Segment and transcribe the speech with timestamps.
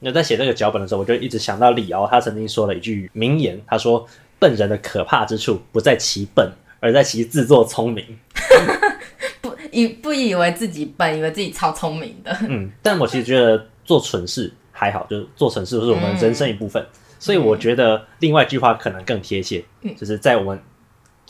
[0.00, 4.06] 那在写这个脚本的时候，我就一直想到李敖，他曾经说了一句名言，他说
[4.38, 8.04] ：“笨人的可怕之处不在其笨，而在其自作聪明。
[9.40, 12.36] ”不以不以为自己笨，以为自己超聪明的。
[12.48, 16.82] 嗯，但我其实觉得做蠢事还好，就是做蠢事是我们人生一部分。
[16.82, 16.88] 嗯、
[17.18, 20.62] 所以我觉得另外一句话可能更贴切，嗯、就是在我们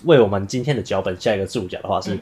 [0.05, 2.19] 为我们今天的脚本下一个注脚的话是：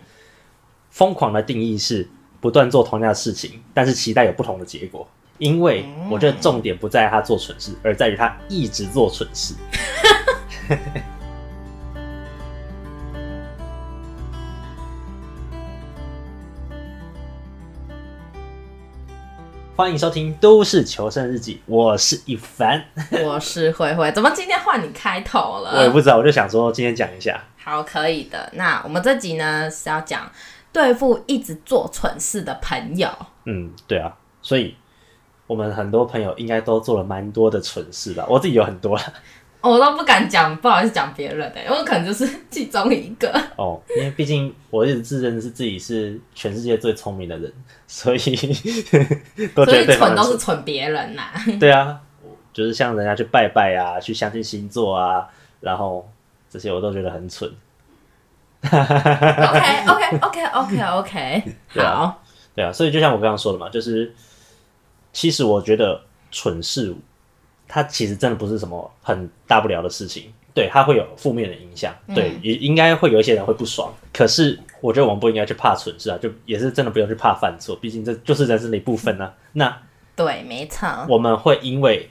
[0.90, 2.06] 疯、嗯、狂的定义是
[2.40, 5.08] 不断做同样的事情，但是期待有不同的结果。
[5.38, 9.52] 因为我觉得重点不在他做蠢事，而在于他一直做蠢事。
[19.76, 22.84] 欢迎收听《都市求生日记》，我是一凡，
[23.24, 24.12] 我是慧慧。
[24.12, 25.78] 怎么今天换你开头了？
[25.78, 27.42] 我也不知道，我就想说今天讲一下。
[27.56, 28.48] 好，可以的。
[28.52, 30.30] 那我们这集呢是要讲
[30.72, 33.10] 对付一直做蠢事的朋友。
[33.46, 34.76] 嗯，对啊，所以。
[35.46, 39.02] 我们很多朋友应该都做了蛮多的蠢事吧，我自己有很多了，
[39.60, 43.30] 我都不敢讲，不好意思讲别人的，因为可能就是其中一个。
[43.56, 47.52] 哦，因为毕竟我一直自认是自己是全世界最聪明的人，
[47.86, 48.18] 所以
[49.54, 51.42] 都觉得蠢都是蠢别人呐、啊。
[51.60, 52.00] 对啊，
[52.52, 55.28] 就是像人家去拜拜啊，去相信星座啊，
[55.60, 56.08] 然后
[56.48, 57.50] 这些我都觉得很蠢。
[58.62, 62.18] OK OK OK OK OK，好，对啊，
[62.54, 64.10] 对啊，所以就像我刚刚说的嘛，就是。
[65.14, 65.98] 其实我觉得
[66.30, 66.94] 蠢事，
[67.66, 70.30] 它其实真的不是什么很大不了的事情。
[70.52, 73.92] 对，它会有负面的影响，嗯、对，也应该会有一些人会不爽。
[74.12, 79.34] 可是我觉得我们不应该去怕蠢事啊，就也是真的不用去怕犯错，毕竟这就是人生的一部分呢、啊。
[79.52, 79.82] 那
[80.14, 82.08] 对，没错，我们会因为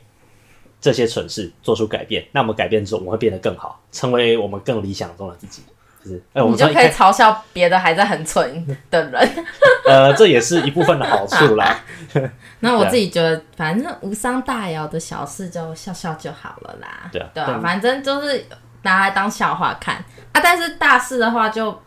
[0.82, 5.62] 这些蠢事做出改变，那我们改变之后，我们会变得更好，成为我们更理想中的自己。
[6.04, 9.30] 就是，哎、欸，我们就可以嘲笑别的还在很蠢的人。
[9.88, 11.80] 呃，这也是一部分的好处啦。
[12.60, 17.10] 那我自己觉得，反正无伤大雅的小事就笑笑就好了啦。
[17.12, 18.46] 对啊，对啊，反正就是
[18.84, 19.96] 拿来当笑话看
[20.32, 20.42] 啊。
[20.42, 21.78] 但是大事的话，就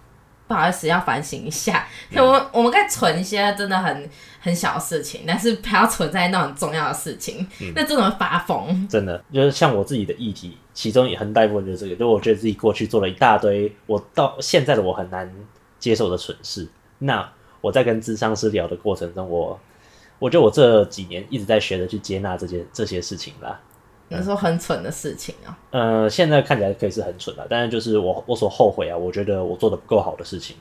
[0.46, 1.86] 不好意思要反省一下。
[2.11, 8.89] 嗯、我们我们可以存一些真的很很小的事情，但是不要存在那种重要的事情，嗯、那真的发疯。
[8.89, 15.33] 真的，就是像我自己的议题，其中也很大一部分就是这个，就我觉得自己过去做了一大堆，我到现在的我很难
[15.79, 16.68] 接受的蠢事。
[16.98, 17.29] 那
[17.61, 19.58] 我在跟智商师聊的过程中，我。
[20.18, 23.61] 我觉得我这几年一直在学着去接纳这些这些事情啦。
[24.08, 25.58] 你说很蠢的事情啊？
[25.70, 30.56] 呃，现在看起来可以是很蠢的，但是就是我我所后悔啊，我觉得我做的不够好的事情。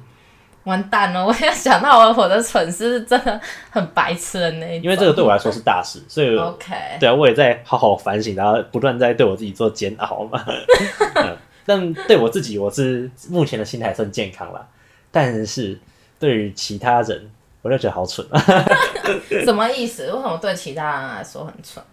[0.63, 1.23] 完蛋了！
[1.25, 3.39] 我也想到我我的蠢事是真的
[3.69, 4.83] 很白痴的那一种。
[4.83, 6.73] 因为这个对我来说是大事，所以 OK。
[6.99, 10.43] 对啊，我也在好好反省，然后不断在对我自己做煎熬嘛。
[11.21, 14.67] 嗯，但对我自己，我是目前的心态还算健康啦。
[15.11, 15.79] 但是
[16.19, 17.29] 对于其他人。
[17.61, 18.39] 我就觉得好蠢啊！
[19.43, 20.03] 什么意思？
[20.05, 21.83] 为什么对其他人来说很蠢？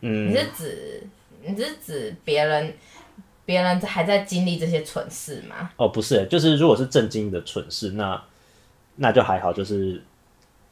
[0.00, 1.02] 嗯，你是指
[1.44, 2.74] 你是指别人
[3.44, 5.70] 别人还在经历这些蠢事吗？
[5.76, 8.22] 哦，不是，就是如果是正经的蠢事，那
[8.96, 10.02] 那就还好，就是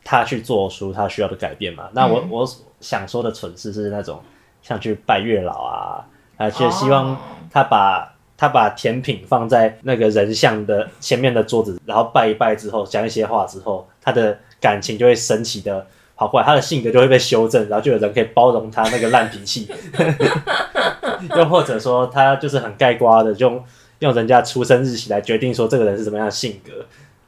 [0.04, 1.88] 他去做出他需要的改变嘛。
[1.92, 2.48] 那我、嗯、我
[2.80, 4.22] 想说的蠢事是那种
[4.62, 6.06] 像去拜月老啊，
[6.36, 7.20] 而且希望
[7.50, 8.12] 他把。
[8.38, 19.70] 他把甜品放在那个人像的前面的桌子，然后拜一拜之后，讲一些话之后，他的感情就会神奇的跑过来，他的性格就会被修正，然后就有人可以包容他那个烂脾气。
[21.36, 23.64] 又或者说，他就是很盖瓜的，就用
[24.00, 26.72] 用人家出生日期来决定说这个人是什么样的性格。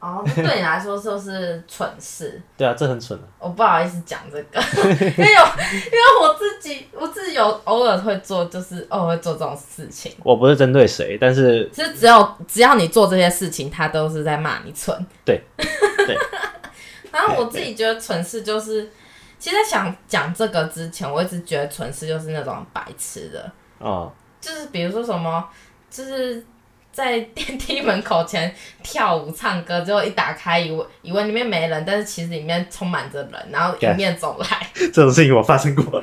[0.00, 2.40] 哦，对你来说就是蠢事。
[2.56, 3.24] 对啊，这很蠢啊。
[3.40, 5.42] 我不好意思讲这个，因为有，
[5.74, 10.12] 因为我自己，我自己有偶尔会做，就是偶尔会做这种事情。
[10.22, 14.96] 我不是针对谁，但是其实只要只要你做这些事情，他都是在骂你蠢。
[15.24, 15.42] 对，
[16.06, 16.16] 对。
[17.12, 18.90] 然后我自 己觉得蠢事就是，
[19.38, 23.52] 其实在想讲这个之前，我一直觉得蠢事就是那种白痴的。
[23.78, 24.12] 哦。
[24.40, 25.48] 就是比如说什么，
[25.90, 26.44] 就是。
[26.90, 28.52] 在电梯门口前
[28.82, 34.66] 跳舞唱歌，之后一打开，以为以为里面没人，但是其实里面充满着人，然后迎面走来。
[34.74, 36.02] 这种事情我发生过。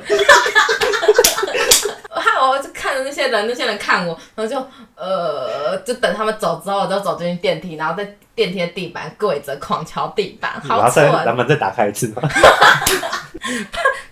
[3.04, 11.10] 那些人，那些人看我，然后就呃，就等他们走之后，我就走进去电梯，然后在电梯的地板跪着狂敲地板，好蠢。
[11.24, 12.22] 咱们再打开一次吗？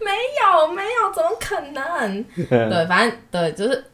[0.00, 0.10] 没
[0.42, 2.25] 有没有，怎么可能？
[2.48, 3.84] 对，反正对，就是。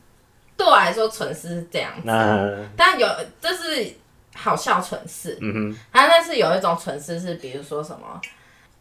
[0.56, 2.46] 对我来说，蠢事是这样子，那
[2.76, 3.08] 但有
[3.40, 3.96] 就是
[4.36, 5.38] 好笑蠢事。
[5.40, 8.20] 嗯哼，还有但是有一种蠢事是，比如说什么，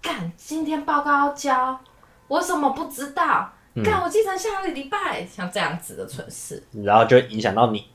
[0.02, 1.80] 干今天报告要交，
[2.28, 3.50] 我怎么不知道？
[3.76, 7.86] 干、嗯、我继承下个礼拜，像这样子的蠢事，然后就会影响到你。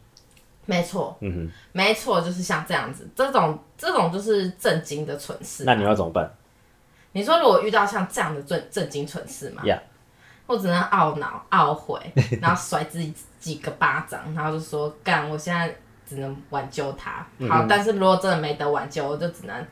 [0.67, 5.65] 没错，嗯哼，没错，就是像这样子，这种这种就是震惊的蠢事。
[5.65, 6.31] 那你要怎么办？
[7.13, 9.81] 你说如果遇到像这样的震震惊蠢事吗？Yeah.
[10.47, 12.01] 我只能懊恼、懊悔，
[12.41, 15.75] 然后甩自己几个巴掌，然后就说干，我现在
[16.07, 17.27] 只能挽救他。
[17.49, 19.67] 好，嗯、但是如果真的没得挽救，我就只能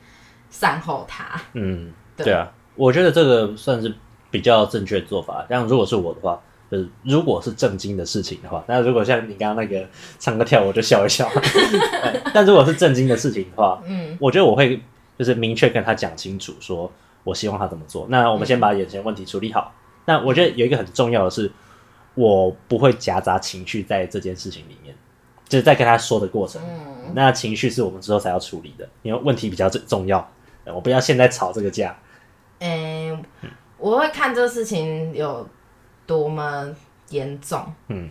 [0.50, 1.40] 善后他。
[1.55, 3.94] 嗯，对啊，我觉得这个算是
[4.32, 5.46] 比较正确的做法。
[5.49, 9.87] 像如果是我的话，就是如果是正经的事情的话，那如果像你刚刚那个
[10.19, 11.29] 唱歌跳舞，我就笑一笑。
[12.34, 14.81] 但如果是正经的事情的话，嗯，我觉得我会
[15.19, 16.90] 就是明确跟他讲清楚，说
[17.23, 18.06] 我希望他怎么做。
[18.08, 19.73] 那我们先把眼前问题处理好。
[20.06, 21.52] 那我觉得有一个很重要的是，
[22.14, 24.94] 我不会夹杂情绪在这件事情里面，
[25.46, 26.61] 就是在跟他说的过程。
[26.64, 30.26] 嗯，那情绪是我们之后才要处理的，因为问题比较重要。
[30.64, 31.94] 我不要现在吵这个架。
[32.61, 33.23] 嗯，
[33.82, 35.46] 我会看这个事情有
[36.06, 36.75] 多么
[37.11, 37.64] 严重。
[37.88, 38.08] 嗯。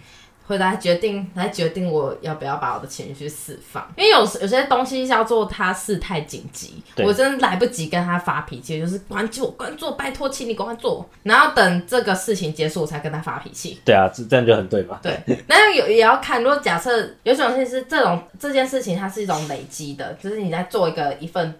[0.47, 13.79] 会来决定，来决定我要不要把我的情绪释放，因为有有些东西要做，它事态紧急，我真的来不及跟他发脾气，就是关注关注，拜托，请你赶快做，然后等这个事情结束，我才跟他发脾气。
[13.85, 14.99] 对啊，这这样就很对嘛。
[15.01, 21.57] 对，那有也要看，如果假设有种事是这种这件事情，它是一种累积的，就是你在做一个一份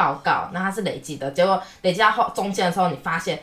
[0.00, 3.38] 报告，那它是累积的，结果累积到后中间的时候，你发现。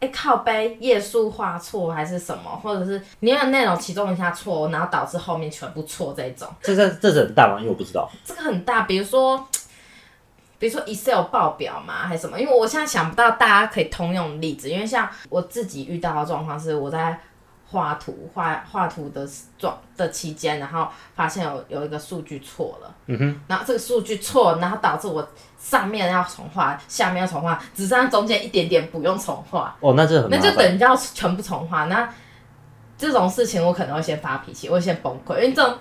[0.00, 6.46] 哎、欸，靠背页数画错还是什么，或者是你有内容其中一下错，然后导致后面全部错这种。
[6.62, 7.56] 这这这是很大吗？
[7.58, 8.08] 因为我不知道。
[8.24, 9.44] 这个很大，比如说，
[10.60, 12.40] 比如说 Excel 报表嘛，还是什么？
[12.40, 17.18] 因为我现在想不到大家可以通用的例子，因为像我自己遇到的状况是，我在。
[17.70, 19.28] 画图画画图的
[19.58, 25.28] 状的期间，然后发现有有一个数据错了，嗯哼，然后这个数据错，然后导致我
[25.58, 29.76] 上面要重画，下面要重画，只剩下中间一点点不用重画。
[29.80, 31.84] 哦，那这那就等于要全部重画。
[31.84, 32.08] 那
[32.96, 35.76] 这种事情我可能会先发脾气，我会先崩溃，因为这种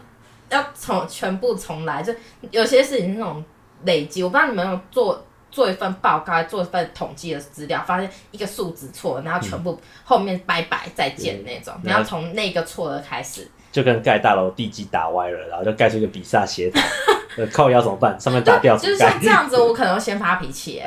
[0.49, 2.13] 要从全部重来，就
[2.51, 3.43] 有些事情是那种
[3.85, 4.21] 累积。
[4.23, 5.23] 我不知道你们有做。
[5.57, 16.79] 做一份报告，做一份统计的资料，发现一个数字错，然后全部后面拜拜再见那种，然后从那个错的开始，就跟盖大楼地基打歪了，然后就盖出一个比萨斜塔，
[17.51, 18.15] 靠腰怎么办？
[18.19, 20.79] 上面打掉，就是像这样子，我可能会先发脾气，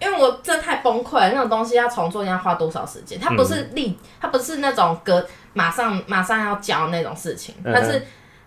[0.00, 3.18] 因为我真的太崩溃了，那种东西要重做，你要花多少时间？
[3.18, 8.00] 它不是立，它不是那种隔马上马上要交那种事情，但是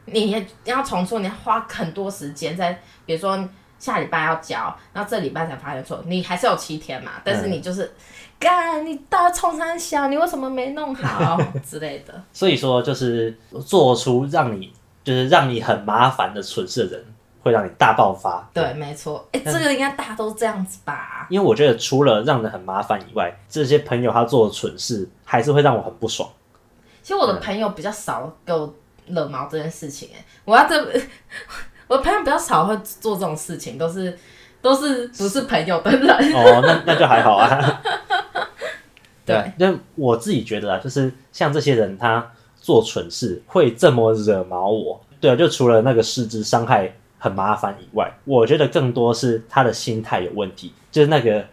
[0.05, 3.37] 你要重做，你要花很多时间在，比如说。
[3.85, 7.11] 下礼拜要交，然后这礼拜才发现错，你还是有七天嘛？
[7.23, 7.93] 但是你就是，
[8.39, 12.23] 干、嗯，你到冲三小，你为什么没弄好 之类的？
[12.33, 14.73] 所以说，就是做出让你
[15.03, 17.05] 就是让你很麻烦的蠢事的人，
[17.43, 18.49] 会让你大爆发。
[18.51, 19.23] 对，对没错。
[19.33, 21.27] 哎、欸，这个应该大家都这样子吧？
[21.29, 26.27] 因为我觉得除了让人很麻烦以外，这些朋友他做的蠢事还是会让我很不爽。
[27.03, 28.73] 其实我的朋友比较少给我
[29.05, 30.99] 惹毛这件事情、欸，哎，我要这。
[31.87, 34.17] 我朋友比较少会做这种事情，都是
[34.61, 36.09] 都是不是朋友的人。
[36.33, 37.81] 哦，那那就还好啊。
[39.25, 45.01] 对，因为我自己觉得啊，就是像这些人，他做蠢事会这么惹毛我。
[45.19, 50.71] 对啊，就除了那个实质伤害很麻烦以外，我觉得更多是他的心态有问题。
[50.91, 51.43] 就是那个，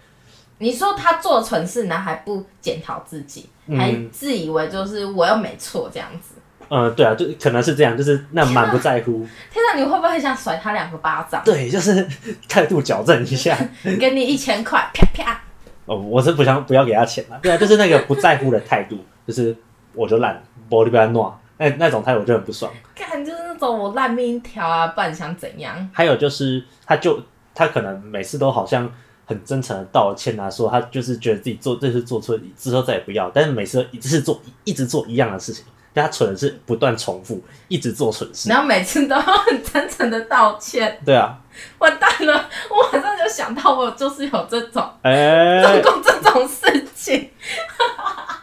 [0.58, 6.34] 你说他做蠢事，然后还不检讨自己，嗯，还自以为就是我又没错这样子。
[6.68, 9.26] 嗯，对啊，就可能是这样，就是那满不在乎。
[9.52, 11.42] 天哪，你会不会很想甩他两个巴掌？
[11.44, 12.06] 对，就是
[12.48, 13.56] 态度矫正一下。
[14.00, 15.40] 给你一千块，啪啪。
[15.86, 17.38] 哦，我是不想不要给他钱了。
[17.42, 19.54] 对啊，就是那个不在乎的态度， 就是
[19.94, 22.72] 我就烂，玻璃不要弄，那那种态度我就很不爽。
[22.94, 25.90] 看，就是那种我烂命一条啊，不然想怎样？
[25.92, 27.20] 还有就是，他就
[27.54, 28.90] 他可能每次都好像
[29.26, 35.64] 很真诚的道歉啊，说他就是觉得自己做这次做错，之后再也不要，但是每次一直做一直做一样的事情。
[35.94, 40.98] 他蠢的是不断重复，一直做蠢事，然后每次都要很真诚的道歉。
[41.04, 41.38] 对啊，
[41.78, 42.48] 完蛋了！
[42.70, 45.12] 我马上就想到，我就是有这种，哎、
[45.60, 47.30] 欸， 做过这种事情。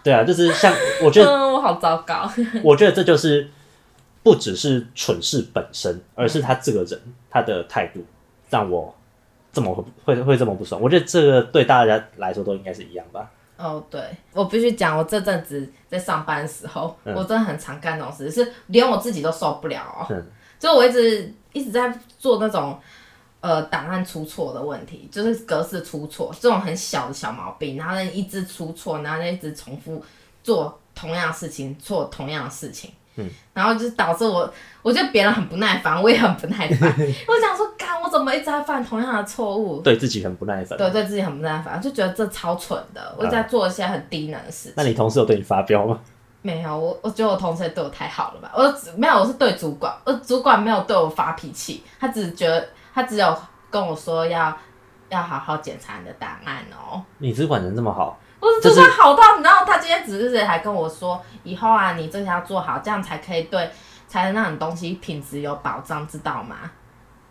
[0.03, 2.29] 对啊，就是像我觉得， 嗯，我好糟糕。
[2.63, 3.49] 我觉得这就是
[4.21, 8.05] 不只是蠢事本身，而是他这个人他的态度
[8.49, 8.95] 让我
[9.51, 9.73] 这么
[10.05, 10.79] 会会会这么不爽。
[10.79, 13.29] 我觉得这个对大家来说都应该是一样吧。
[13.59, 14.01] 哦、oh，对，
[14.31, 20.07] 我必须讲，我这阵子在上班的时候，嗯、我真的很常干这种事，是连我自己都受不了哦。
[20.09, 20.25] 嗯、
[20.57, 22.79] 就我一直一直在做那种
[23.41, 30.01] 呃档案出错的问题，就是格式出错这种很小的小毛病，然后呢一直出错，然后呢一直重复
[30.41, 32.91] 做同样的事情，做同样的事情。
[33.15, 34.49] 嗯、然后就导致我，
[34.81, 36.89] 我觉得别人很不耐烦，我也很不耐烦。
[37.27, 37.78] 我想说，干，
[38.09, 39.79] 我怎么一直在犯同样的错误？
[39.81, 40.75] 对自己很不耐烦。
[40.75, 43.15] 对，对自己很不耐烦，就觉得这超蠢的。
[43.15, 44.73] 我在做一些很低能的事情。
[44.75, 45.99] 那你同事有对你发飙吗？
[46.41, 48.51] 没有，我我觉得我同事也对我太好了吧。
[48.55, 53.37] 我没有，我是对主管，我主管没有对我发脾气，他只觉得他只有
[53.69, 54.57] 跟我说要
[55.09, 57.03] 要好好检查你的档案哦。
[57.19, 58.17] 你主管人这么好？
[58.39, 63.69] 我的主管好到，你知道，他今天只是还跟我说，以后啊，你这些要做好，这样才可以对，
[64.07, 66.55] 才能让你东西品质有保障，知道吗？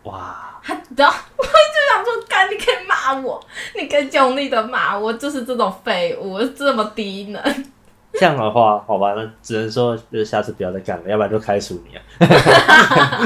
[0.03, 0.59] 哇！
[0.63, 3.43] 他，然后我就想说，干，你可以骂我，
[3.79, 7.41] 你可以用力的骂我，就是这种废物，这么低能。
[8.13, 12.01] 这样的话，好吧，那只能说就是下次不要再干了，要不然就开除你啊。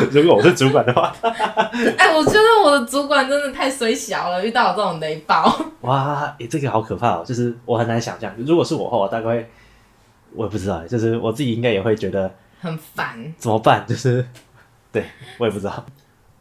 [0.11, 5.57] 如果我是主管的话，哎、欸，我觉得我的主管真的太衰小了，遇到我这种雷暴。
[5.81, 9.49] 哇，哎、欸，这个好可怕哦，就是我很难想象，如果是我的话，我大概会，
[10.33, 13.85] 我也不知道，就是我自己应该也会觉得很烦，怎么办？
[13.87, 14.27] 就是，
[14.91, 15.05] 对
[15.37, 15.85] 我也不知道。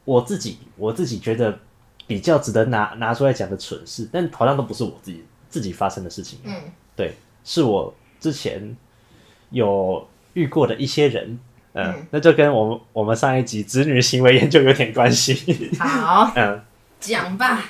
[0.05, 1.59] 我自己我自己觉得
[2.07, 6.41] 比较值得拿拿出来讲的蠢事，但好像都不是我自己自己发生的事情。
[6.45, 6.55] 嗯，
[6.97, 8.77] 对，是我之前
[9.51, 11.39] 有遇过的一些人，
[11.73, 15.71] 呃、嗯，那就跟我们我们上一集子女行为研究有点关系。
[15.79, 16.61] 好， 嗯，
[16.99, 17.65] 讲吧。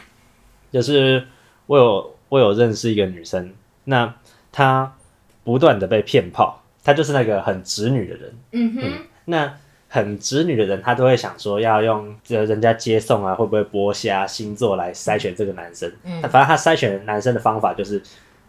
[0.73, 1.27] 就是
[1.67, 3.53] 我有我有认识一个女生，
[3.85, 4.15] 那
[4.51, 4.97] 她
[5.45, 8.35] 不断的被骗炮，她就是那个很直女的人。
[8.53, 9.55] 嗯哼，嗯那。
[9.95, 15.93] 很直女的人，她都会想说要用这人家接送啊，会不会剥虾星座来筛选这个男生。
[16.03, 18.03] 嗯，反正她筛选男生的方法就是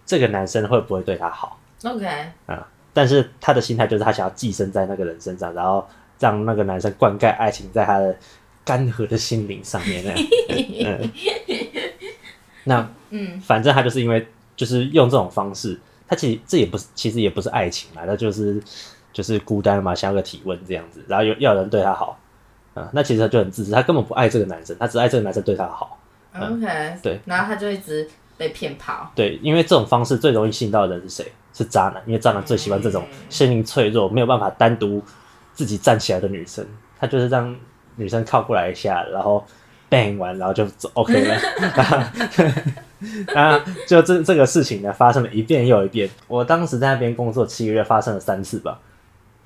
[0.05, 1.59] 这个男生会不会对她好。
[1.83, 2.07] OK。
[2.45, 5.85] 啊，但是他的心态就是他想要寄生在那个人身上，然后
[6.17, 8.15] 让那个男生灌溉爱情在他的
[8.63, 10.01] 干涸的心灵上面。
[10.85, 11.11] 嗯，
[12.63, 18.63] 那嗯，反正他就是因为就是用这种方式，他其实这也不是，其实也不是爱情嘛，那就是。
[19.13, 22.19] 就是孤单嘛，想要个体温这样子，然后又要人对他好，
[22.73, 25.99] 啊，那其实他就很自私，他根本不爱这个男生，他只爱这个男生对他好。
[26.35, 29.11] OK，对，然后他就一直被骗跑。
[29.15, 31.31] 对，因为这种方式最容易吸引到的人是谁？
[31.53, 34.99] 是渣男，因为渣男最喜欢这种心灵脆弱、没有办法单独
[35.53, 36.65] 自己站起来的女生，
[36.99, 37.55] 他就是让
[37.95, 39.45] 女生靠过来一下，然后
[39.87, 41.35] bang 完，然后就走 OK 了。
[43.35, 46.09] 啊，就这这个事情呢，发生了一遍又一遍。
[46.27, 48.79] 我当时在那边工作七个月，发生了三次吧。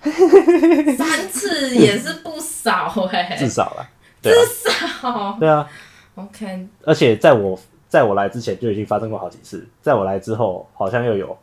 [0.98, 3.89] 三次也是不少哎、欸，至少了，
[4.22, 4.32] 至
[4.70, 5.68] 少对啊
[6.16, 6.68] ，OK。
[6.84, 11.38] 而且在我在我来之前就已经发生过好几次，在我来之后好像又有。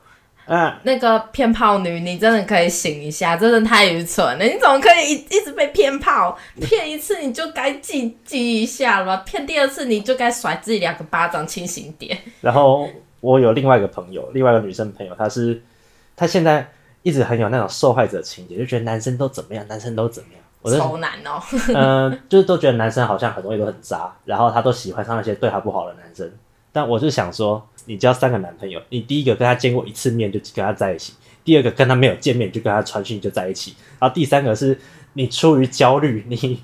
[0.47, 4.45] 啊，那个骗炮女，你真的可以醒一下，真的太愚蠢了！
[4.45, 6.37] 你怎么可以一一直被骗炮？
[6.61, 9.17] 骗一次你就该记记一下了吧？
[9.25, 12.19] 骗第二次你就该甩自己两个巴掌，清醒点。
[12.43, 12.87] 然后
[13.21, 15.63] 我有另外一个朋友，另外一个女生朋友，她是
[16.15, 16.71] 她现在。
[17.05, 20.43] 一直很有那种受害者情节，就觉得男生都怎么样，男生都怎么样。
[20.63, 21.41] 我超难哦。
[21.69, 26.29] 嗯、 呃，就是都觉得男生好像很多东西都很渣，然后他都喜欢上那些对他不好的男生。
[26.73, 31.13] 但我就想说，你交三个男朋友，你第一个跟他见过一次面就跟他在一起，
[31.45, 34.77] 第二个跟他没有见面就跟他传讯就在一起，然后第三个是
[35.13, 36.61] 你出于焦虑，你。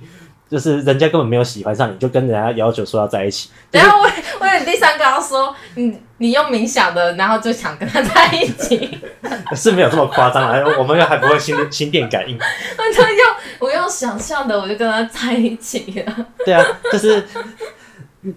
[0.50, 3.50] 就是人家根本没有喜欢上你，就跟人家要求说要在一起。
[3.70, 8.98] 然后我我有第三个要说，你你用冥想的，然后就想跟他在一起，
[9.54, 10.60] 是没有这么夸张啊。
[10.76, 12.36] 我们又还不会心心电感应。
[12.36, 13.26] 我就用
[13.60, 16.26] 我用想象的，我就跟他在一起了。
[16.44, 17.24] 对啊，就是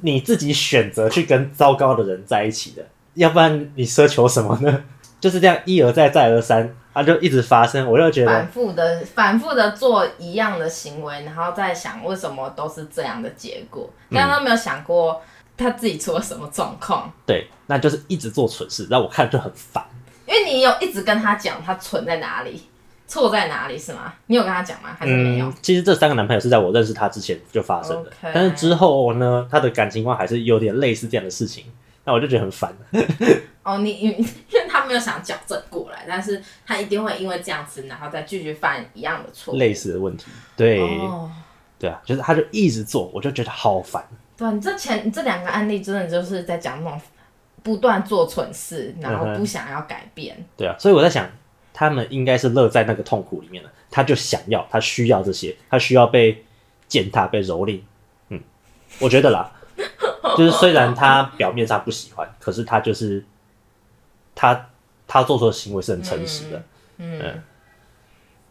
[0.02, 4.84] 你自己选择去跟糟糕的人在一起的，要不然你奢求什么呢？
[5.20, 6.76] 就是这样一而再再而三。
[6.94, 15.22] 他就一直发生，我就觉得反复的、反复的做一样的行为，然后再想为什么都是这样的结果，但他没有想过
[15.58, 17.12] 他自己出了什么状况。
[17.26, 19.84] 对，那就是一直做蠢事，让我看就很烦。
[20.26, 22.62] 因为你有一直跟他讲他蠢在哪里，
[23.08, 24.14] 错在哪里，是吗？
[24.28, 24.96] 你有跟他讲吗？
[24.98, 25.46] 还是没有？
[25.48, 28.32] 嗯，其实这三个男朋友是在我认识他之前就发生的，Okay.
[28.34, 31.66] 但是之后呢，他的感情观还是有点类似这样的事情，
[32.06, 32.74] 那我就觉得很烦。
[33.64, 40.32] 哦，你因因为他没有想矫正过来，但是他一定会因为这样子，然后再继续犯一样的错，类似的问题。
[40.58, 41.30] 对，哦、
[41.78, 44.04] 对啊，就是他就一直做，我就觉得好烦。
[44.36, 47.00] 对，你这前你这两个案例真的就是在讲那种
[47.62, 50.36] 不断做蠢事，然后不想要改变。
[50.40, 51.30] 嗯、对啊，所以我在想，
[51.72, 56.44] 他们应该是乐在那个痛苦里面了，他就想要，他需要这些，他需要被
[56.88, 57.80] 践踏、被蹂躏。
[58.30, 58.42] 嗯，
[58.98, 59.52] 我觉得啦，
[60.36, 63.24] 就是虽然他表面上不喜欢，可是他就是。
[64.36, 64.70] 他
[65.08, 66.64] 他做出的行为是很诚实的，
[66.98, 67.44] 嗯，嗯，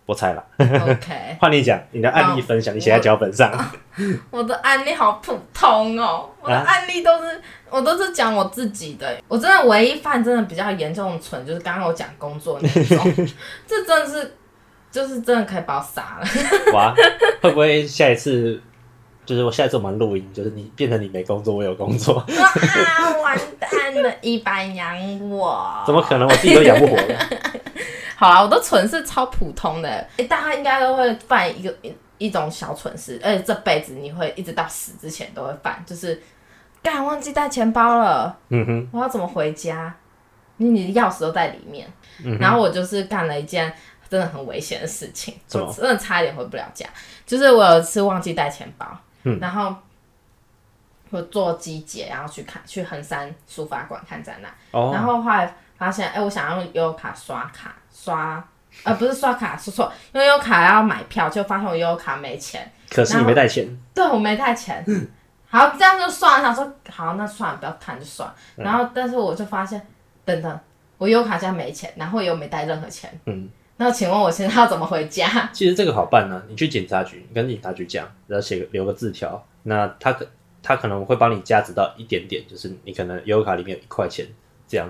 [0.07, 0.45] 我猜了。
[0.59, 3.53] OK， 换你讲你的案例分享，你写在脚本上。
[4.31, 9.21] 我的案例好普通哦，我的案例都是、啊、我都是讲我自己的。
[9.29, 13.15] 我真的唯一犯真的比较严重的蠢，就是刚刚我讲工作那种，
[13.67, 14.37] 这真的是
[14.91, 16.73] 就是真的可以把我杀了。
[16.73, 16.95] 哇，
[17.43, 18.61] 会不会下一次？
[19.25, 22.19] 就是我下次我们录音，就是你变成你没工作，我有工作。
[22.19, 25.83] 啊，完蛋了， 一般养我？
[25.87, 26.29] 怎么可能？
[26.29, 26.97] 我自己都养不活。
[28.17, 36.21] 好啦，我的蠢是超普通的，哎、欸，大家应该都会犯一个一一种小蠢事，而且这辈子你会一直到死之前都会犯，就是
[36.83, 38.37] 干忘记带钱包了。
[38.51, 39.95] 嗯哼，我要怎么回家？
[40.59, 41.91] 你你的钥匙都在里面。
[42.25, 43.73] 嗯、然后我就是干了一件
[44.09, 46.87] 真的很危险的事情，我真的差一点回不了家。
[47.27, 48.87] 就是我有一次忘记带钱包，
[49.25, 49.75] 嗯、然后
[51.11, 58.43] 我做机捷，然后去看去横山书法馆看展览，哦、然后后来发现，哎，我想要用悠游卡刷卡刷，
[58.85, 62.71] 呃，不是刷卡，说错，用悠游卡要买票，就发现我悠游卡没钱。
[62.91, 63.67] 可是你没带钱？
[63.95, 64.85] 对，我没带钱。
[65.49, 66.47] 好，这样就算了。
[66.47, 68.33] 想说好，那算了，不要看就算。
[68.57, 69.87] 然后，但是我就发现，
[70.25, 70.61] 等等，
[70.97, 73.13] 我悠游卡现在没钱，然后又没带任何钱。
[73.27, 73.51] 嗯。
[73.83, 75.27] 那请问我现在要怎么回家？
[75.53, 80.27] 其实这个好办呢、啊，你去警察局，你跟警察局讲，然后写个留个字条，那他可
[80.63, 84.25] 他可能会帮你加值到一点点，就是你可能悠游卡里面有一块钱
[84.69, 84.89] 这样。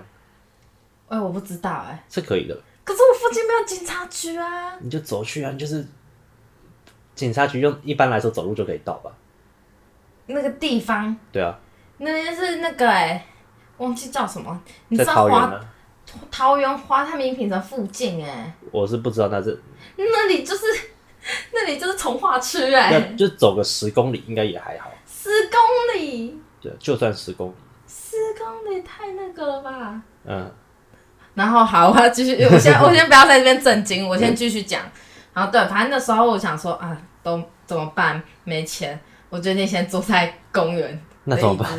[1.08, 2.54] 哎、欸，我不知道哎、欸，是可以的。
[2.84, 4.76] 可是我附近没有警察局啊。
[4.80, 5.86] 你就走去啊，你就是
[7.14, 9.10] 警察局用一般来说走路就可以到吧？
[10.26, 11.16] 那个地方。
[11.32, 11.58] 对啊。
[11.98, 13.26] 那边是那个哎、欸，
[13.78, 14.60] 忘记叫什么？
[14.88, 15.60] 你知道吗？
[16.30, 19.60] 桃园华泰名品城附近哎，我是不知道那是
[19.96, 20.64] 那里就是
[21.52, 24.90] 那里就是从化区哎，就走个十公里应该也还好。
[25.06, 26.40] 十公里？
[26.60, 27.54] 对，就算十公里。
[27.86, 30.02] 十公里太那个了吧？
[30.24, 30.52] 嗯。
[31.34, 34.82] 然后好，我要继续， 我先我先不要在这边震惊，我先继续讲。
[35.32, 38.22] 然后对，反正那时候我想说啊，都怎么办？
[38.44, 41.02] 没钱，我决定先坐在公园。
[41.24, 41.72] 那怎么办？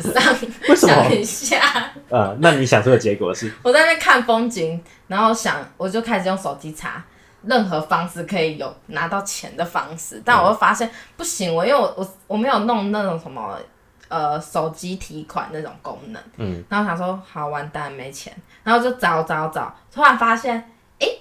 [0.68, 0.94] 为什么？
[0.94, 1.90] 想一下。
[2.08, 3.52] 呃，那你想出的结果是？
[3.62, 7.04] 我在那边看风景，然后想，我就开始用手机查
[7.42, 13.58] 任何方式可以有拿到钱的方式，但我又发现不行，我因为我我我没有弄那种什么
[14.08, 18.32] 呃手机提款那种功能，嗯，然后想说好完蛋没钱，
[18.62, 20.56] 然后就找找找，突然发现
[21.00, 21.18] 哎、欸，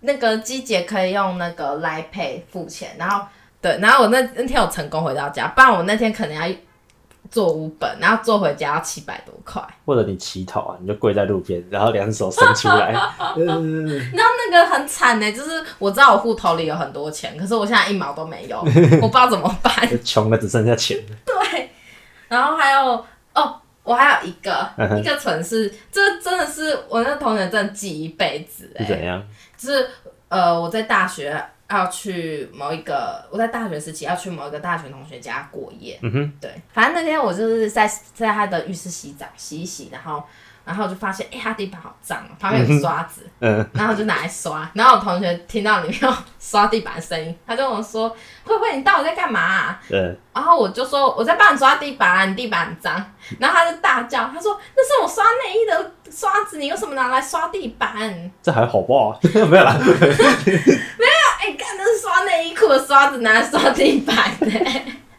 [0.00, 3.26] 那个机姐可以用那个 Line Pay 付钱，然后
[3.62, 6.54] 对，然后我那那天有成功回到家，不然我那天可能要。
[7.34, 9.60] 坐五本，然后坐回家要七百多块。
[9.84, 12.92] 或者你乞讨啊，你就跪在路边，然后两手伸出来。
[12.92, 19.74] 然后那个很惨呢，就是我知道我户头里有很多钱，可是我现在一毛都没有，我不知道怎么办。
[20.04, 20.96] 穷的只剩下钱。
[21.26, 21.70] 对。
[22.28, 23.04] 然后还有
[23.34, 25.00] 哦，我还有一个、uh huh.
[25.00, 28.72] 一个蠢事，这真的是我那同学真的记一辈子。
[28.78, 29.20] 是怎样？
[29.56, 29.90] 就是
[30.28, 31.44] 呃，我在大学。
[31.70, 35.98] 要去某一个，我在大学时期要去某一个大学同学家过夜。
[36.02, 40.22] 嗯哼，对，反正那天我就是在在他的浴室洗澡，洗一洗，然后。
[40.66, 44.66] 然后就发现，哎、欸，他地板好脏哦，旁边有刷子，嗯嗯、然后就拿来刷。
[44.72, 48.08] 然后我同学听到里面有刷地板的声音，他就跟我说
[48.44, 50.00] ：“慧慧，你到底在干嘛、啊？”对。
[50.32, 52.94] 然后我就说：“我在帮你刷地板啊，你地板很脏。
[53.38, 57.92] ”然后他就大叫：“他说那是我刷内衣的刷子，你为什么拿来刷地板？”
[58.42, 59.20] 这还好不好？
[59.22, 61.13] 没有啦， 没有。
[62.34, 64.48] 内衣裤的刷子，拿来刷地板的。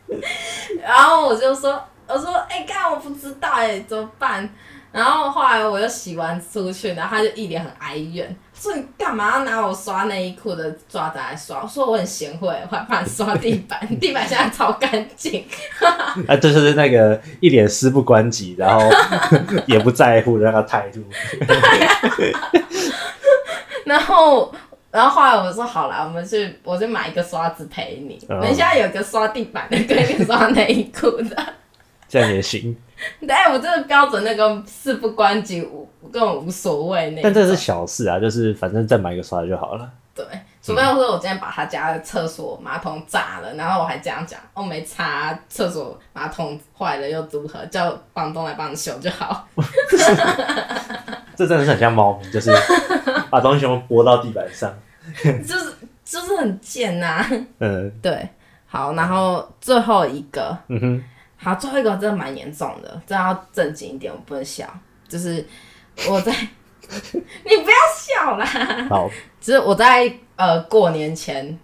[0.83, 4.47] 然后我就说：“我说，哎，干我不知道，哎，怎么办？”
[4.91, 11.61] 然后后来我就洗完出去，然后他就一脸很哀怨，说你干嘛要拿我刷内衣裤的刷子来刷？
[11.61, 15.45] 我说我很贤惠，我还帮你刷地板， 地板现在超干净。
[16.27, 18.89] 啊，就是那个一脸事不关己，然后
[19.65, 21.03] 也不在乎的那个态度。
[23.85, 24.51] 然后，
[24.95, 28.17] 然后后来我说好了，我们去，我就买一个刷子陪你。
[28.29, 31.35] 等一下有个刷地板的，跟一个刷内衣裤的，
[32.07, 32.73] 这样也行。
[33.19, 37.21] 对，我这个标准那个事不关己，无根本无所谓那。
[37.21, 39.91] 但这是小事啊，就是反正再买一个刷子就好了。
[40.15, 40.25] 对，
[40.63, 47.65] 除非我说我今天把他家的厕所马桶炸了，然后我还这样讲，哦，没擦，厕所马桶坏了又如何？
[47.65, 49.45] 叫房东来帮你修就好。
[51.35, 52.51] 这真的是很像猫咪，就是
[53.29, 54.73] 把东西全部拨到地板上，
[55.23, 57.27] 就是就是很贱呐、啊。
[57.59, 58.27] 嗯， 对，
[58.65, 61.03] 好，然后最后一个，嗯哼。
[61.37, 64.67] 好，最后一个真的蛮严重的，真的要正经一点，我不能笑。
[65.07, 65.45] 就是
[66.09, 68.45] 我在，你不要笑啦。
[68.89, 69.07] 好，
[69.39, 71.59] 就是我在呃过年前，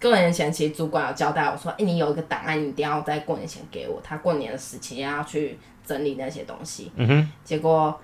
[0.00, 4.00] 过年前其实主管有交代我说，哎、欸，你有一个档案，你一定要在过年前给我。
[4.04, 6.92] 他过年的时期要去整理那些东西。
[6.94, 7.32] 嗯哼。
[7.42, 7.98] 结果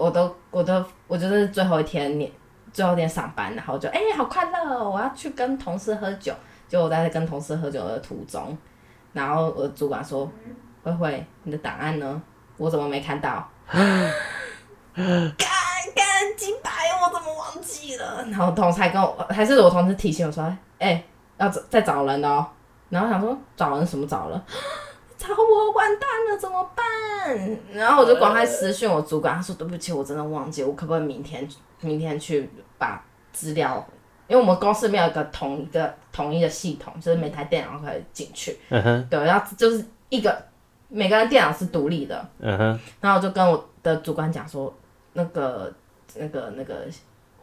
[0.00, 2.32] 我都我都我就是最后一天年
[2.72, 6.32] 最后一天上班，然后就哎、欸、好快乐哦，我要去跟同事喝酒。
[6.66, 8.56] 结果我在跟同事喝酒的途中。
[9.12, 10.30] 然后我的主管说
[10.82, 12.22] ：“慧慧，你的档案呢？
[12.56, 13.46] 我怎么没看到？
[13.68, 13.76] 干
[14.96, 16.70] 干几百，
[17.02, 20.44] 我怎么忘记了？”然后同事还跟我，还是我同事提醒我说
[20.78, 21.04] ：“哎、欸，
[21.36, 22.46] 要再找人哦。”
[22.88, 24.42] 然后想说找人什么找了？
[25.20, 27.58] 找我完蛋了，怎么办？
[27.74, 31.46] 然后我就赶快私讯我主管，他说：“对不起，我真的忘记，我可不可以明天
[31.82, 33.86] 明天去把资料？”
[34.26, 38.58] 因为我们公司没有一个同一个统一的系统，就是每台电脑可以进去。
[38.70, 39.06] 嗯哼。
[39.10, 40.34] 对，然后就是一个
[40.88, 42.26] 每个人电脑是独立的。
[42.38, 42.80] 嗯哼。
[43.02, 44.72] 然后我就跟我的主管讲说，
[45.12, 45.70] 那个
[46.14, 46.86] 那个那个，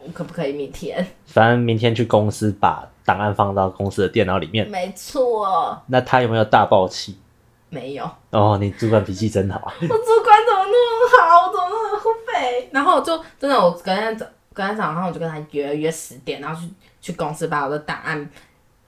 [0.03, 1.05] 我可不可以明天？
[1.27, 4.67] 反正明天去公司把档案放到公司的电脑里面。
[4.67, 5.79] 没错。
[5.85, 7.19] 那他有没有大爆气？
[7.69, 8.09] 没有。
[8.31, 9.61] 哦，你主管脾气真好。
[9.81, 11.47] 我主管怎么那么好？
[11.47, 12.69] 我怎么那么肥？
[12.71, 16.69] 然后我就真的，我隔天早隔天早上我就跟他约约十点，然后去
[17.01, 18.29] 去公司把我的档案，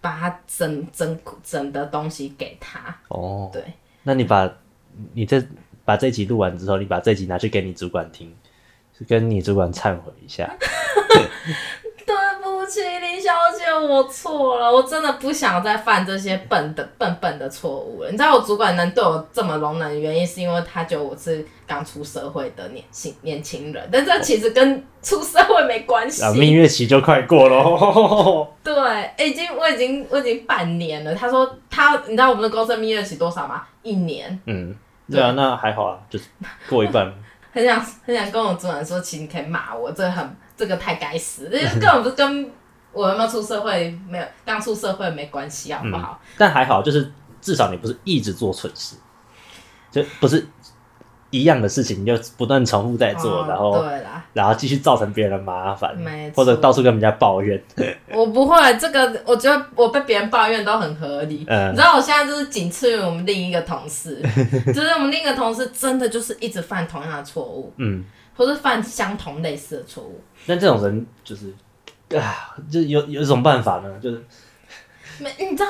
[0.01, 2.79] 把他整整整的东西给他。
[3.09, 3.49] 哦。
[3.53, 3.63] 对。
[4.03, 4.51] 那你把
[5.13, 5.43] 你这
[5.85, 8.35] 把这集录完之后，你把这集拿去给你主管听。
[9.07, 10.57] 跟你主管忏悔一下，
[12.69, 18.12] 对不起，林小姐，我错了，我真的不想再犯这些笨的笨笨的错误了。
[18.12, 26.23] 你知道我主管能对我这么容忍的原因，是因为他觉得我是刚出社会的年轻年轻人，但这其实跟出社会没关系。
[26.38, 31.15] 蜜月期就快过了， 对，已经我已经我已经半年了。
[31.15, 33.63] 他说他，你知道我们的公司蜜月期多少吗？
[33.82, 34.39] 一年。
[34.45, 34.75] 嗯，
[35.10, 36.25] 对啊，那还好啊，就是
[36.69, 37.12] 过一半。
[37.51, 42.47] 很想很想跟我主管说，其实你可以骂我，这个很这个太该死，这根本不是跟
[42.93, 46.19] 我有没有出社会没有刚出社会没关系，好不好？
[46.21, 48.95] 嗯，但还好，就是至少你不是一直做蠢事，
[49.91, 50.47] 就不是。
[51.32, 57.63] 一样的事情，你就不断重复在做，哦、然后对啦，然后继续造成别人的麻烦，没错，或者到处跟人家抱怨。
[58.12, 61.45] 我不会，这个我觉得我被别人抱怨都很合理。
[61.47, 64.19] 嗯，你知道我现在就是仅次于我们另一个同事，
[64.73, 68.04] 就是我们另一个同事真的就是一直犯同样的错误，嗯，
[68.36, 70.19] 或是犯相同类似的错误。
[70.47, 71.54] 那这种人就是
[72.17, 74.24] 啊，就有有一种办法呢，就是
[75.19, 75.69] 没你知道。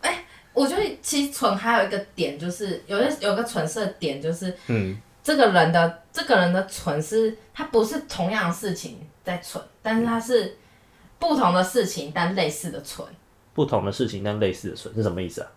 [0.00, 10.56] 哎我觉得其实蠢还有一个点，就是有些有个蠢事的点，就是嗯，这个人的这个人的蠢是，他不是同样的事情在蠢，但是他是
[11.18, 13.06] 不同的事情但类似的蠢。
[13.54, 15.48] 不同的事情但类似的蠢是什么意思啊？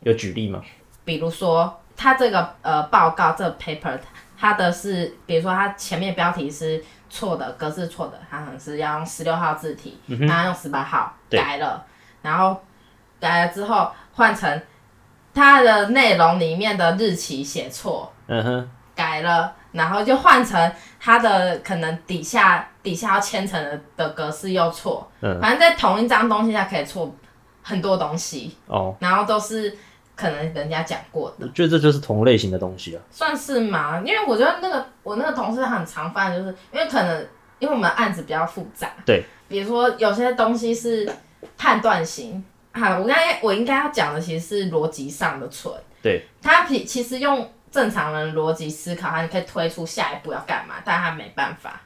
[0.00, 0.62] 有举例吗？
[1.04, 3.98] 比如说他这个呃报告这个 paper，
[4.36, 11.84] 他的是比如说他前面标题是错的，格式错的，他可能是要用十六号字体，他、嗯、用十八号改了，
[12.22, 12.60] 然后
[13.20, 13.90] 改了之后。
[14.18, 14.60] 换成
[15.32, 27.14] 它的内容里面的日期写错，嗯哼，改了，然后就换成它的可能底下底下要签成的的格式又错，嗯，反正在同一张东西下可以错
[27.62, 29.78] 很多东西哦，然后都是
[30.18, 37.26] 可能人家讲过的，我觉得这就是同类型的东西啊，算是嘛，因为我觉得那个我那个同事很常犯，就是因为可能
[37.60, 41.08] 因为我们案子比较复杂，对，比如说有些东西是
[41.56, 42.44] 判断型。
[42.72, 45.72] 好，我刚才我应该要讲的其实是逻辑上的蠢。
[46.02, 51.80] 对，他其其实用正常人逻辑思考，他可以推出下一步要干嘛，但他没办法。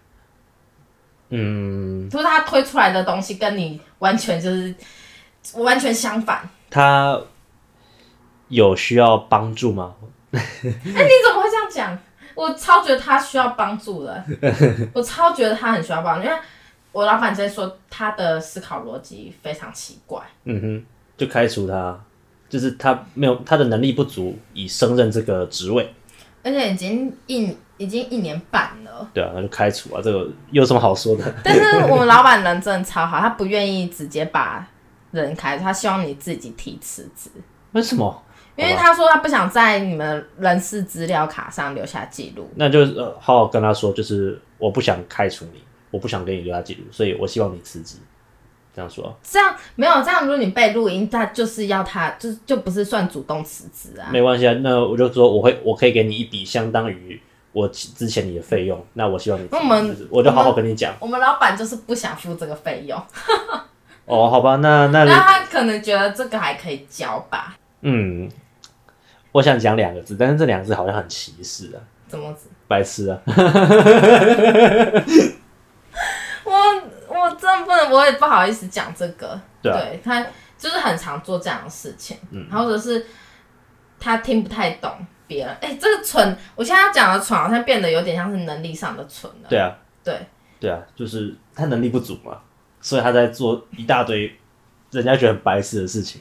[1.31, 4.75] 嗯，就是他推出来的东西跟你完全就是
[5.55, 6.47] 完全相反。
[6.68, 7.18] 他
[8.53, 9.95] 有需要帮助吗？
[10.33, 11.99] 哎、欸，你怎么会这样讲？
[12.35, 14.25] 我超觉得他需要帮助的，
[14.95, 16.37] 我超觉得他很需要帮助，因为。
[16.95, 20.85] 我老板在说他的思考逻辑非常奇怪，嗯哼，
[21.17, 21.99] 就开除他，
[22.51, 25.91] 就是他没有他的能力不足以胜任这个职位，
[26.43, 31.25] 而且已经一已经一年半了，对啊，那就开除啊，这个有什么好说的？
[31.43, 34.69] 但是我们老板人真的超好，他不愿意直接把
[35.12, 37.31] 人开除，他希望你自己提辞职。
[37.73, 38.23] 为什么？
[38.57, 45.62] 因为他说他不想在你们人事资料卡上留下记录，那就呃好好跟他说，就是我不想开除你。
[45.91, 47.97] 我不想给你留下记录，所以我希望你辞职。
[48.75, 50.23] 这样说，这样没有这样。
[50.23, 54.09] 如果你被录音，他就是要他，就就不是算主动辞职啊。
[54.11, 57.21] 没关系啊，那我就说我会，我可以给你一笔相当于
[57.53, 58.83] 我之前你的费用。
[58.95, 60.95] 那我希望你我们我就好好跟你讲。
[60.99, 62.99] 我们老板就是不想付这个费用。
[64.07, 67.55] 哦，好吧，那那 那他可能觉得这个还可以交吧。
[67.83, 68.31] 嗯，
[69.31, 71.81] 我想讲两个字，但是这两个字好像很歧视啊。
[72.09, 72.49] 怎么子？
[72.68, 73.18] 白痴啊！
[76.45, 76.53] 我
[77.09, 79.40] 我真不能，我也不好意思讲这个。
[79.62, 80.23] 对，他
[80.59, 83.07] 就是很常做这样的事情，嗯，或者是
[83.99, 84.90] 他听不太懂
[85.27, 85.55] 别人。
[85.61, 89.49] 哎、欸，这个蠢，我现在要讲的蠢，好像变得有点像是能力上的蠢了。
[89.49, 90.27] 对啊，对，
[90.61, 92.38] 对啊，就是他能力不足嘛，
[92.81, 94.37] 所以他在做一大堆
[94.90, 96.21] 人家觉得很白痴的事情。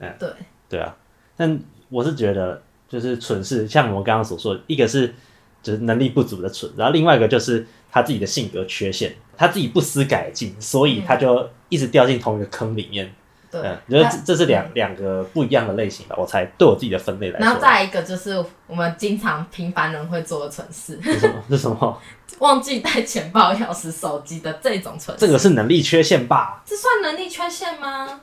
[0.00, 0.28] 嗯，对，
[0.72, 0.96] 对啊。
[1.36, 5.14] 但我是觉得，就是蠢事，像我们刚刚所说的，一个是
[5.62, 7.66] 就是能力不足的蠢，然后另外一个就是。
[7.94, 13.12] 他自己的性格缺陷，他自己不思改进，所以他就一直掉进同一个坑里面。
[13.50, 17.44] 对，我觉得这这是两两个不一样的类型吧，我才对我自己的分类来说。
[17.44, 20.98] 然后再一个就是我们经常平凡人会做的蠢事。
[21.02, 21.44] 是什么？
[21.50, 22.00] 是什么？
[22.40, 25.26] 忘记带钱包、钥匙、手机的这种蠢事。
[25.26, 26.62] 这个是能力缺陷吧？
[26.64, 28.22] 这算能力缺陷吗？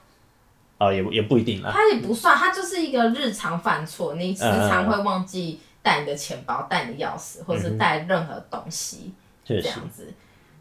[0.80, 1.70] 哦，也也不一定啦。
[1.74, 9.14] 它也不算，它就是一个日常犯错，你时常会忘记带你的钱包、带你的钥匙，或者是带任何东西。
[9.46, 10.08] 这样子。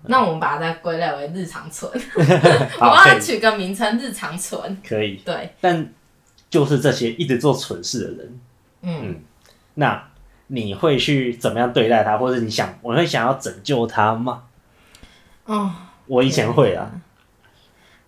[0.05, 4.77] 那我们把它再归类为日常存， 我帮它取个名称“日常存”。
[4.87, 5.17] 可以。
[5.25, 5.53] 对。
[5.61, 5.93] 但
[6.49, 8.41] 就是这些一直做蠢事的人，
[8.83, 9.23] 嗯，嗯，
[9.75, 10.03] 那
[10.47, 14.45] 你会去怎么样对待他，或者你想我会想要拯救他吗？
[15.45, 15.71] 哦，
[16.07, 16.91] 我以前会啊。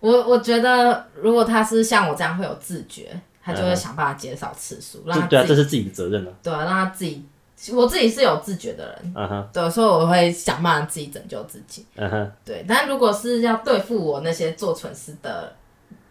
[0.01, 6.31] 我我觉得，如果他是像我这样会有自觉，他就会想办法减少次数，让他对啊，这是自己的责任了。
[6.43, 7.25] 对啊，让他自己。
[7.73, 9.43] 我自己是有自觉的人，uh.
[9.53, 11.85] 对，所以我会想办法自己拯救自己。
[11.95, 15.55] 嗯哼对，但如果是要对付我那些做蠢事的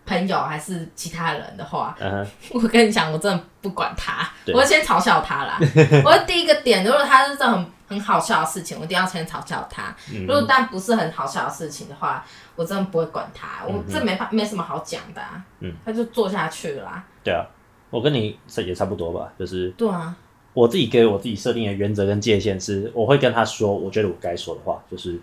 [0.07, 2.27] 朋友还是其他人的话，uh huh.
[2.53, 5.59] 我跟你讲，我真的不管他，我会先嘲笑他啦。
[6.05, 9.93] 我会第一个点，如果他是这种很很好笑的事情，我一定要先嘲笑他。
[10.21, 12.25] 如果但不是很好笑的事情的话，
[12.61, 13.65] 我真的不会管他。
[13.67, 17.03] 我这没法没什么好讲的，啊，嗯，他就做下去了啦。
[17.25, 17.47] 对啊，
[17.89, 20.15] 我跟你也差不多吧，就是对啊。
[20.53, 25.19] 我自己给我自己设定的原则跟界限是，我会跟他说，我觉得我该说的话，就是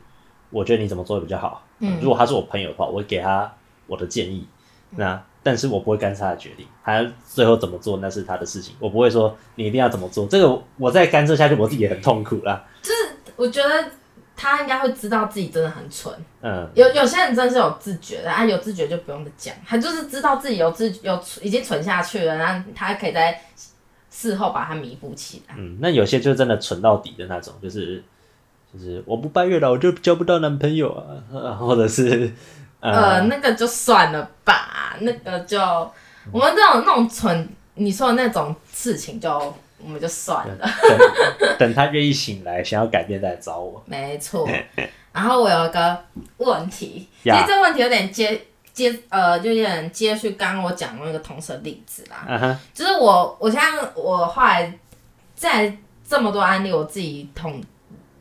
[0.50, 1.64] 我觉得你怎么做的比较好。
[1.78, 3.54] 嗯，如果他是我朋友的话，我会给他
[3.86, 4.48] 我的建议。
[4.90, 10.26] 那但是我不会干涉他的决定，他最后怎么做那是他的事情，我不会说你一定要怎么做。
[10.26, 12.66] 这个我再干涉下去，我自己也很痛苦啦。
[12.82, 12.96] 就是
[13.36, 13.92] 我觉得
[14.38, 16.14] 他应该会知道自己真的很蠢。
[16.42, 23.42] 嗯，有有些人真的是有自觉的啊，有自觉就不用讲，他就是知道自己有自有已经蠢下去了，然后他还可以在。
[24.10, 25.54] 事后把它弥补起来。
[25.60, 28.04] 嗯，那有些就真的蠢到底的那种，就是
[28.74, 30.92] 就是我不拜月老，我就交不到男朋友
[31.32, 32.32] 啊，或者是
[32.80, 35.60] 呃，呃，那个就算了吧，那个就
[36.32, 40.58] 我们这种那种蠢，你说的那种事情就我们就算了。
[41.40, 43.84] 等，等他愿意醒来，想要改变再来找我。
[43.86, 44.48] 没错。
[45.12, 45.98] 然后我有一个
[46.38, 48.42] 问题，其实这问题有点接。
[48.78, 52.56] 接呃，就有点接续刚刚我讲的那个同事的例子啦，uh huh.
[52.76, 54.72] 就是我，我现在我后来
[55.34, 55.76] 在
[56.08, 57.60] 这么多案例，我自己统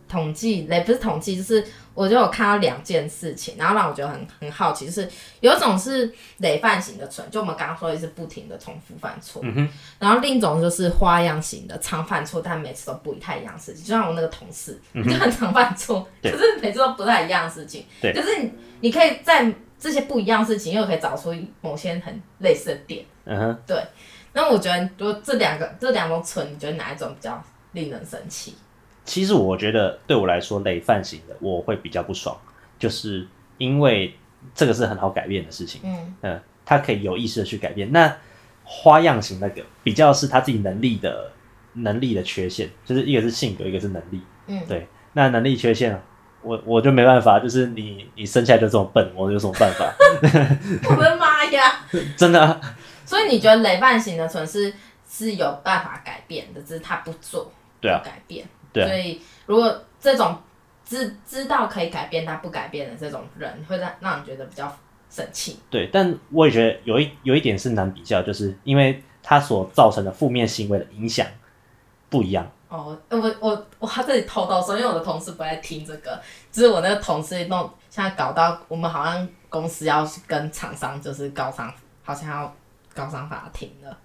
[0.09, 1.63] 统计，也不是统计，就是
[1.97, 9.69] 我就有看到两件事情，然后让我觉得很很好奇，就是有一种是累犯型的蠢，就我们刚刚说的是不停的重复犯错，uh huh.
[9.99, 15.03] 然后另一种就是花样型的，常犯错，但每次都不太一样的事情，就像我那个同事，uh.
[15.05, 18.23] 就很常犯错，可是每次都不太一样的事情，可、uh huh.
[18.23, 19.53] 是你你可以在。
[19.79, 23.05] 这些不一样的事情，又可以找出某些很类似的点。
[23.25, 23.57] 嗯哼、uh，huh.
[23.67, 23.85] 对。
[24.33, 27.41] 那我觉得，如果这两个这两种蠢，你觉得哪一种比较
[27.73, 28.57] 令人生气？
[29.07, 32.37] 其实我觉得，对我来说，累犯型的我会比较不爽，
[32.79, 34.15] 就是因为
[34.55, 35.81] 这个是很好改变的事情。
[35.85, 37.91] 嗯嗯，他可以有意识的去改变。
[37.93, 38.15] 那
[38.65, 41.33] 花样型那个比较是他自己能力的
[41.73, 44.21] 能力的缺陷，就是一个是性格，一个是能力。
[44.49, 44.87] 嗯，对。
[45.15, 45.99] 那能力缺陷。
[46.43, 49.93] 我我就没办法，就是你你生下来就这么笨，我有什么办法？
[50.95, 51.85] 我的妈呀！
[52.17, 52.61] 真的、啊。
[53.05, 54.73] 所以你觉得累犯型的蠢是
[55.09, 58.47] 是有办法改变的，只是他不做，对啊，改变。
[58.85, 60.37] 所以如果这种
[60.85, 64.77] 知知道可以改变他不改变的这种人，会让让你觉得比较
[65.09, 65.59] 生气。
[65.71, 71.27] 对，但我也觉得有一有一点是难比较，就是因为他所造成的负面行为的影响
[72.09, 72.49] 不一样。
[72.69, 82.57] 哦，我我我他这里偷偷说，因为我的同事不爱听这个，就是我那个同事弄，现在搞到我们好像公司要跟厂商就是告上，好像要
[82.93, 83.99] 告上法庭了。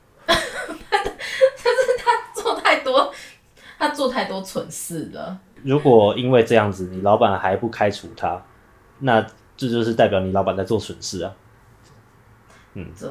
[0.26, 3.12] 但是他做太多，
[3.78, 5.38] 他做太多蠢事了。
[5.62, 8.40] 如果因为这样子，你老板还不开除他，
[9.00, 9.20] 那
[9.56, 11.32] 这就是代表你老板在做蠢事啊。
[12.74, 13.08] 嗯，对。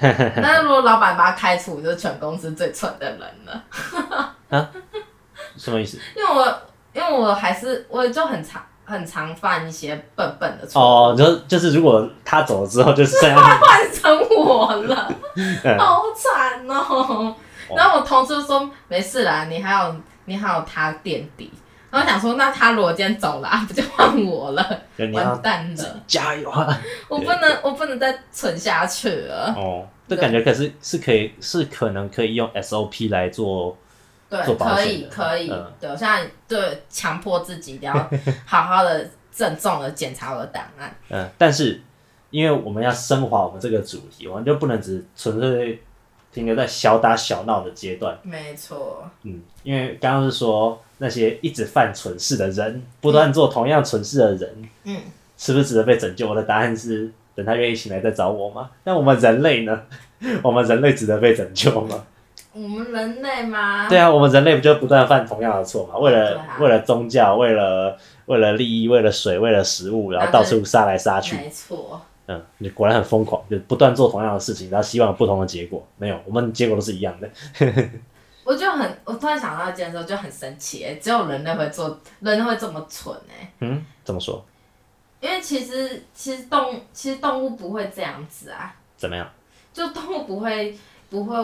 [0.00, 3.64] 那如果老板把他开除，就是全公司最蠢的人了。
[4.48, 4.70] 啊？
[5.56, 5.98] 什么意思？
[6.14, 10.84] 因为我因为我还是我就很常很常犯一些笨笨的错误。
[10.84, 15.12] 哦，就就是如果他走了之后，就是这样 换成我了，
[15.76, 17.34] 好惨哦。
[17.76, 21.52] 然后我同事就说：“没事啦，你还有你还有他垫底。”
[21.90, 24.80] 然后想说：“那他如果今天走了，不就换我了？
[25.12, 26.02] 完蛋了！
[26.06, 26.78] 加油啊！
[27.08, 33.76] 我不能我不能再存下去了。”哦，这感觉可是是可以是可能可以用 SOP 来做。
[34.30, 38.10] 对，可以可以，嗯、对，我现在对强迫自己一定要
[38.44, 40.94] 好好的郑重的检查我的档案。
[41.08, 41.80] 嗯，但是
[42.28, 45.82] 因为我们要升华我们这个主题，我们就不能只纯粹
[46.32, 48.18] 停留在小打小闹的阶段。
[48.22, 49.08] 没错。
[49.22, 54.96] 嗯，因为刚刚是说那些一直犯蠢事的人，不断做同样蠢事的人，嗯，
[55.36, 56.28] 是不是值得被拯救？
[56.28, 58.70] 我的答案是，等他愿意醒来再找我吗？
[58.84, 59.82] 那我们人类呢？
[60.42, 62.04] 我们人类值得被拯救吗？
[62.52, 63.88] 我们人类吗？
[63.88, 65.96] 对啊，我们人类不就不断犯同样的错吗？
[65.98, 71.36] 为了、啊、为了宗教，为了为了利益，为了水，为了食物，然后到处杀来杀去。
[71.36, 72.00] 没错。
[72.28, 75.82] 嗯，你果然很疯狂，就不断做同样的事情，然后希望有不同的结果。
[75.96, 77.28] 没有，我们结果都是一样的。
[78.44, 83.50] 我就很，我突然想到一件事，就很神奇哎，只有人类会做，人类会这么蠢哎。
[83.60, 84.44] 嗯，怎么说？
[85.20, 88.74] 因为其实其实动其实动物不会这样子啊。
[88.96, 89.26] 怎么样？
[89.72, 91.36] 就动物不会不会，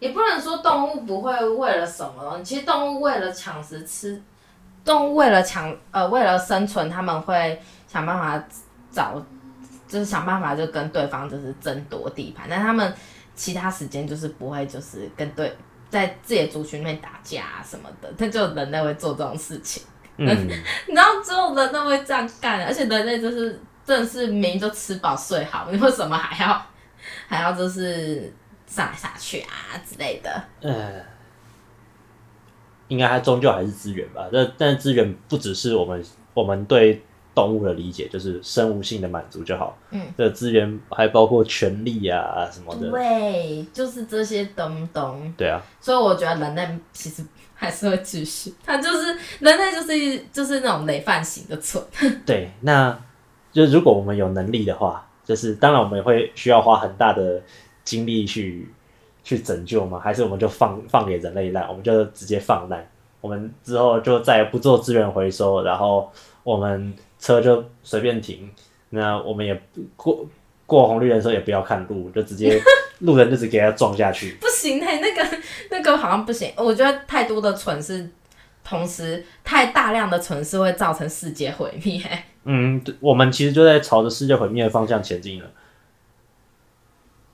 [0.00, 4.20] 也不能说动物不会为了什么东西，其实动物为了抢食吃，
[4.84, 8.44] 动物为了抢呃为了生存，他们会想办法
[8.90, 9.20] 找，
[9.88, 12.94] 就是想办法就跟对方就是争夺地盘，但他们
[13.34, 15.52] 其他时间就是不会就是跟对
[15.88, 19.82] 在自己的族群里面打架啊什么的，但就人类会做这种事情。
[20.18, 26.66] 嗯， 你知道只有人类会这样干，而且人类就是真的是明明就吃饱睡好，你为什么还要
[27.26, 28.32] 还要就是
[28.66, 30.44] 上来下去啊之类的？
[30.60, 31.00] 呃，
[32.88, 34.26] 应该它终究还是资源吧。
[34.32, 37.02] 但但资源不只是我们我们对
[37.38, 39.76] 动物的理解，就是生物性的满足就好。
[39.90, 42.90] 嗯，这资源还包括权利啊什么的。
[42.90, 45.32] 对，就是这些东东。
[45.36, 45.60] 对啊。
[45.80, 47.24] 所以我觉得人类其实。
[47.60, 49.06] 还是会继续，他就是
[49.40, 51.82] 人类，就是就是那种累犯型的蠢。
[52.24, 52.96] 对，那
[53.50, 57.42] 就如果我们有能力的话，就是当然我们也会需要花很大的
[57.82, 58.72] 精力去
[59.24, 62.88] 去拯救嘛，还是我们就放放给人类烂，我们就直接放烂，
[63.20, 66.08] 我们之后就再也不做资源回收，然后
[66.44, 68.50] 我们车就随便停，
[68.90, 69.60] 那我们也
[69.96, 70.26] 过
[70.66, 72.60] 过红绿灯的时候也不要看路，就直接。
[73.02, 75.38] 路人就直接给他撞下去， 不行哎、欸，那个
[75.70, 76.52] 那个好像不行。
[76.56, 78.10] 我觉得太多的蠢事，
[78.64, 82.02] 同时太大量的蠢事会造成世界毁灭。
[82.42, 85.48] 嗯，我们其实就在朝着世界毁灭的方向前进了。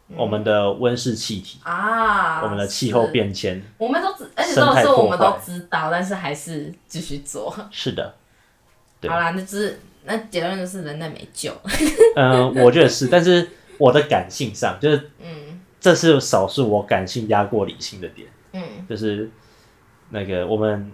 [0.09, 7.57] 嗯、我们的温室气体啊，我们的气候变迁，我们都知，而且都是我们都知道，但是还是继续做。
[7.71, 8.15] 是的，
[9.09, 11.53] 好啦，那就是那结论就是人类没救。
[12.17, 15.61] 嗯，我觉得是，但是我的感性上就是嗯。
[15.81, 19.31] 这是少数我感性压过理性的点，嗯，就是
[20.09, 20.91] 那个我们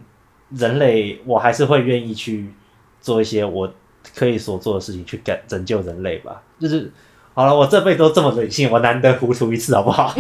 [0.51, 2.53] 人类，我还是会愿意去
[3.01, 3.73] 做一些我
[4.17, 6.43] 可以所做的事情，去拯拯救人类吧。
[6.59, 6.91] 就是
[7.35, 10.13] 好了，我这辈子都这么理性，我难得糊涂一次，好不好？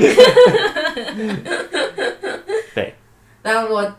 [2.72, 2.94] 对，
[3.42, 3.92] 但我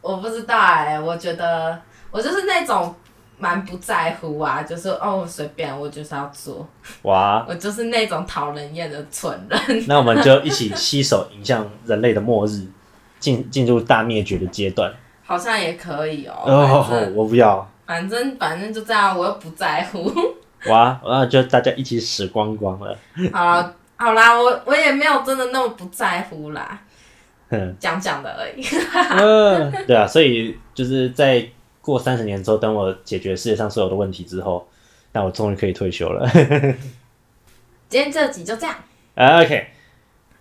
[0.00, 1.80] 我不知道哎、欸，我觉得
[2.10, 2.92] 我就是那种。
[3.38, 6.66] 蛮不在乎啊，就是哦，随便，我就是要做。
[7.02, 7.44] 哇！
[7.48, 9.84] 我就是那种讨人厌的蠢人。
[9.86, 12.66] 那我们就一起携手迎向人类的末日，
[13.18, 14.90] 进进入大灭绝的阶段。
[15.24, 16.32] 好像也可以哦。
[16.46, 17.70] 哦，我不要。
[17.84, 20.10] 反正反正就这样，我又不在乎。
[20.70, 20.98] 哇！
[21.04, 22.96] 那就大家一起死光光了。
[23.32, 26.80] 好啦，好啦，我我也没有真的那么不在乎啦。
[27.78, 28.64] 讲讲的而已。
[29.10, 31.46] 嗯，对啊，所以就是在。
[31.86, 34.66] 过三十年之后，等我解决世界上所有的问题之后，
[35.12, 36.28] 那我终于可以退休了。
[37.88, 38.74] 今天这集就这样。
[39.14, 39.68] OK。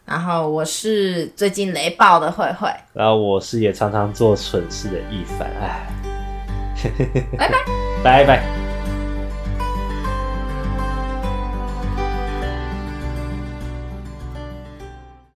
[0.06, 2.68] 然后我是最近雷暴的慧慧。
[2.94, 5.48] 然后我是也常常做蠢事的易凡。
[5.62, 5.88] 哎。
[7.38, 7.56] 拜拜。
[8.04, 8.65] 拜拜。